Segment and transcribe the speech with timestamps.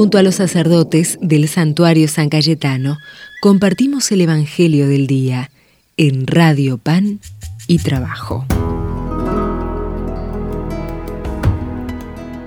[0.00, 2.96] Junto a los sacerdotes del santuario San Cayetano,
[3.42, 5.50] compartimos el Evangelio del Día
[5.98, 7.20] en Radio Pan
[7.66, 8.46] y Trabajo.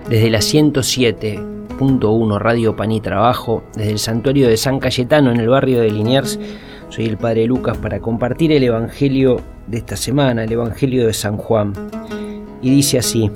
[0.10, 5.50] Desde la 107.1 Radio Pan y Trabajo, desde el santuario de San Cayetano en el
[5.50, 6.40] barrio de Liniers,
[6.90, 11.38] soy el Padre Lucas para compartir el Evangelio de esta semana, el Evangelio de San
[11.38, 11.74] Juan.
[12.64, 13.30] Y dice así,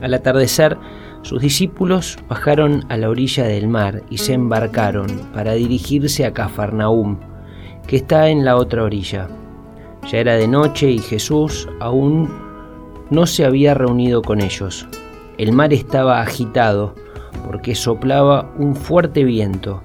[0.00, 0.78] al atardecer,
[1.24, 7.16] sus discípulos bajaron a la orilla del mar y se embarcaron para dirigirse a Cafarnaúm,
[7.86, 9.28] que está en la otra orilla.
[10.12, 12.28] Ya era de noche y Jesús aún
[13.08, 14.86] no se había reunido con ellos.
[15.38, 16.94] El mar estaba agitado
[17.46, 19.82] porque soplaba un fuerte viento.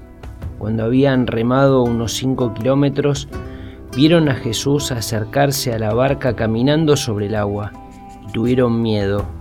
[0.58, 3.30] Cuando habían remado unos cinco kilómetros,
[3.96, 7.72] vieron a Jesús acercarse a la barca caminando sobre el agua
[8.28, 9.39] y tuvieron miedo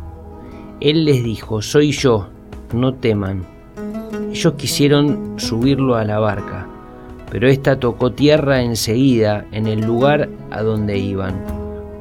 [0.80, 2.28] él les dijo, soy yo,
[2.72, 3.44] no teman.
[4.30, 6.66] Ellos quisieron subirlo a la barca,
[7.30, 11.44] pero ésta tocó tierra enseguida en el lugar a donde iban.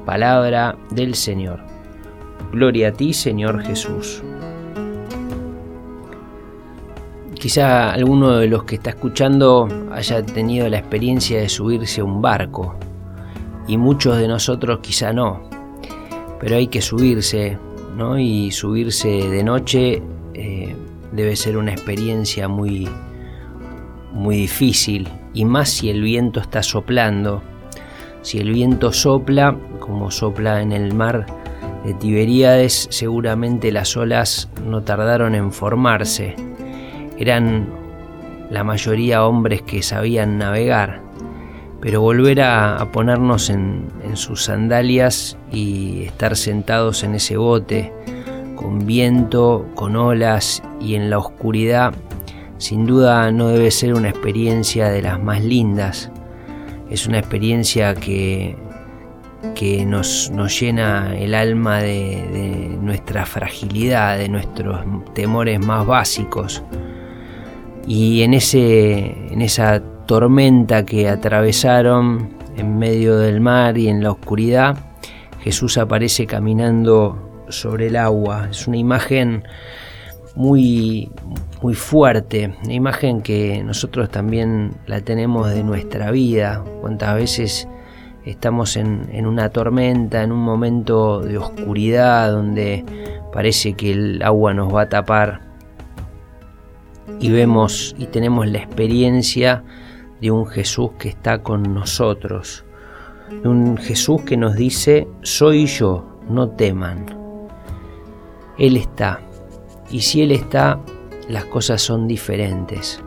[0.06, 1.60] Palabra del Señor.
[2.52, 4.22] Gloria a ti, Señor Jesús.
[7.34, 12.22] Quizá alguno de los que está escuchando haya tenido la experiencia de subirse a un
[12.22, 12.76] barco,
[13.68, 15.42] y muchos de nosotros quizá no,
[16.40, 17.58] pero hay que subirse
[18.20, 20.04] y subirse de noche
[20.36, 20.76] eh,
[21.12, 22.88] debe ser una experiencia muy,
[24.14, 27.42] muy difícil, y más si el viento está soplando.
[28.22, 31.26] Si el viento sopla, como sopla en el mar
[31.84, 36.36] de Tiberíades, seguramente las olas no tardaron en formarse.
[37.18, 37.68] Eran
[38.52, 41.07] la mayoría hombres que sabían navegar
[41.82, 47.94] pero volver a, ponernos en, sus sandalias y estar sentados en ese bote,
[48.56, 51.94] con viento, con olas y en la oscuridad,
[52.58, 56.10] sin duda no debe ser una experiencia de las más lindas.
[56.90, 58.56] Es una experiencia que,
[59.54, 64.84] que nos, llena el alma de, de nuestra fragilidad, de nuestros
[65.14, 66.64] temores más básicos.
[67.86, 74.12] Y en, ese, en esa tormenta que atravesaron en medio del mar y en la
[74.12, 74.78] oscuridad,
[75.42, 78.48] Jesús aparece caminando sobre el agua.
[78.50, 79.44] Es una imagen
[80.34, 81.12] muy,
[81.62, 86.64] muy fuerte, una imagen que nosotros también la tenemos de nuestra vida.
[86.82, 87.68] Cuántas veces
[88.26, 92.86] estamos en, en una tormenta, en un momento de oscuridad donde
[93.34, 95.42] parece que el agua nos va a tapar
[97.20, 99.64] y vemos y tenemos la experiencia
[100.22, 102.64] de un Jesús que está con nosotros,
[103.30, 107.06] de un Jesús que nos dice, soy yo, no teman.
[108.58, 109.22] Él está,
[109.90, 110.80] y si Él está,
[111.30, 113.02] las cosas son diferentes.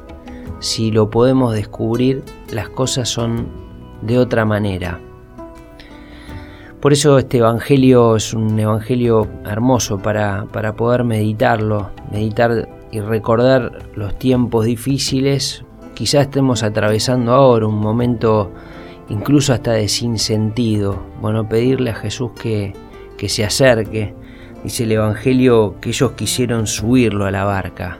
[0.61, 2.23] Si lo podemos descubrir,
[2.53, 3.49] las cosas son
[4.03, 5.01] de otra manera.
[6.81, 13.87] Por eso este Evangelio es un Evangelio hermoso para, para poder meditarlo, meditar y recordar
[13.95, 15.65] los tiempos difíciles
[16.01, 18.51] quizás estemos atravesando ahora un momento
[19.11, 20.99] incluso hasta de sinsentido.
[21.21, 22.73] Bueno, pedirle a Jesús que,
[23.19, 24.15] que se acerque.
[24.65, 27.99] Dice el Evangelio que ellos quisieron subirlo a la barca.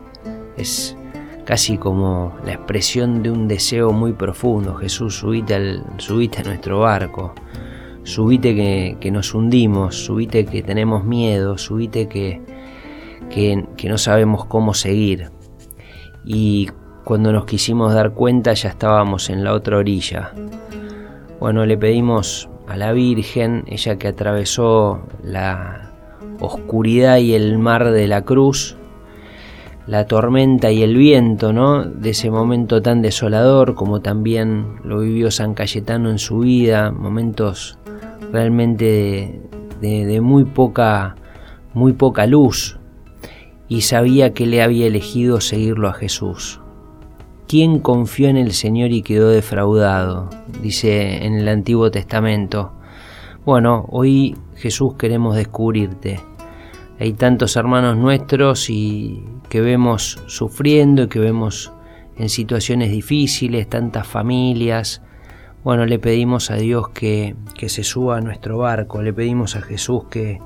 [0.57, 0.97] Es
[1.45, 4.77] casi como la expresión de un deseo muy profundo.
[4.77, 7.35] Jesús, subite, subite a nuestro barco.
[8.05, 12.41] Subite que, que, nos hundimos, subite que tenemos miedo, subite que,
[13.29, 15.31] que, que no sabemos cómo seguir.
[16.25, 16.71] Y
[17.05, 20.33] cuando nos quisimos dar cuenta ya estábamos en la otra orilla.
[21.39, 25.91] Bueno, le pedimos a la Virgen, ella que atravesó la
[26.41, 28.77] oscuridad y el mar de la cruz,
[29.87, 31.85] la tormenta y el viento, ¿no?
[31.85, 37.79] De ese momento tan desolador como también lo vivió San Cayetano en su vida, momentos
[38.33, 39.41] realmente
[39.81, 41.17] de, muy poca,
[41.75, 42.79] muy poca luz,
[43.69, 46.60] y sabía que le había elegido seguirlo a Jesús.
[47.51, 50.31] ¿Quién confió en el Señor y quedó defraudado?
[50.63, 52.75] Dice en el Antiguo Testamento.
[53.45, 56.21] Bueno, hoy Jesús queremos descubrirte.
[57.01, 61.73] Hay tantos hermanos nuestros y que vemos sufriendo y que vemos
[62.17, 65.03] en situaciones difíciles, tantas familias.
[65.65, 69.63] Bueno, le pedimos a Dios que, que se suba a nuestro barco, le pedimos a
[69.63, 70.39] Jesús que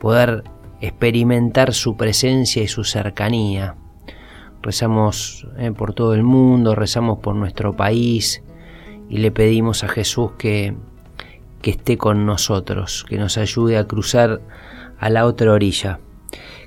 [0.00, 0.42] poder
[0.80, 3.76] experimentar su presencia y su cercanía
[4.66, 8.42] rezamos eh, por todo el mundo, rezamos por nuestro país
[9.08, 10.74] y le pedimos a Jesús que,
[11.62, 14.40] que esté con nosotros, que nos ayude a cruzar
[14.98, 16.00] a la otra orilla.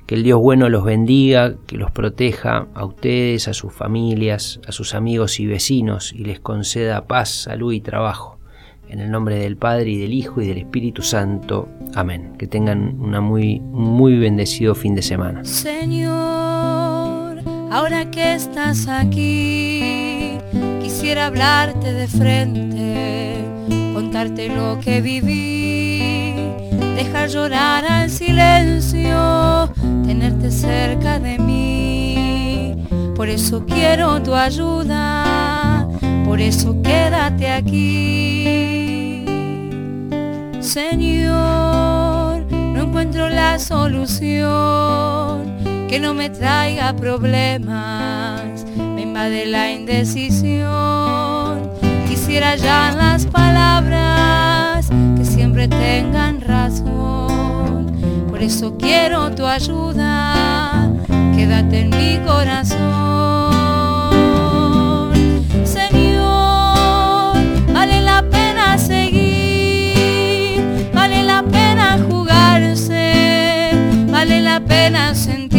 [0.06, 4.72] Que el Dios bueno los bendiga, que los proteja a ustedes, a sus familias, a
[4.72, 8.38] sus amigos y vecinos y les conceda paz, salud y trabajo.
[8.88, 11.68] En el nombre del Padre y del Hijo y del Espíritu Santo.
[11.94, 12.32] Amén.
[12.38, 15.44] Que tengan una muy, muy bendecido fin de semana.
[15.44, 16.59] Señor,
[17.70, 20.38] ahora que estás aquí,
[20.82, 23.44] quisiera hablarte de frente,
[23.94, 26.34] contarte lo que viví,
[26.96, 29.72] dejar llorar al silencio,
[30.04, 32.76] tenerte cerca de mí.
[33.14, 35.86] Por eso quiero tu ayuda,
[36.24, 39.24] por eso quédate aquí.
[40.60, 45.59] Señor, no encuentro la solución,
[45.90, 51.68] que no me traiga problemas, me invade la indecisión.
[52.08, 57.92] Quisiera ya las palabras que siempre tengan razón,
[58.30, 60.92] por eso quiero tu ayuda,
[61.34, 63.10] quédate en mi corazón.
[74.60, 75.49] pena sentirse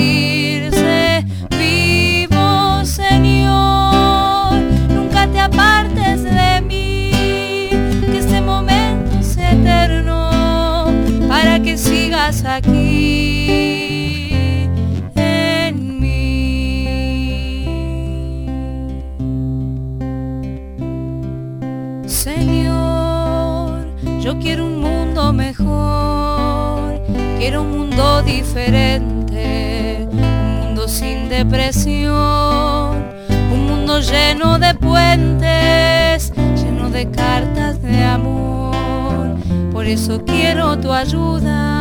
[12.45, 13.89] aquí.
[15.15, 16.85] en mí
[22.07, 23.85] Señor,
[24.21, 27.01] yo quiero un mundo mejor,
[27.37, 29.71] quiero un mundo diferente
[30.91, 32.11] sin depresión,
[33.53, 39.37] un mundo lleno de puentes, lleno de cartas de amor.
[39.71, 41.80] Por eso quiero tu ayuda,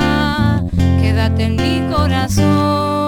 [1.01, 3.00] quédate en mi corazón.